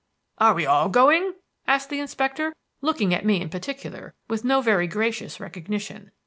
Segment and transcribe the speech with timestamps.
[0.39, 1.35] "Are we all going?"
[1.67, 6.09] asked the inspector, looking at me in particular with no very gracious recognition.